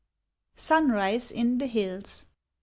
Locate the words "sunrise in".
0.55-1.59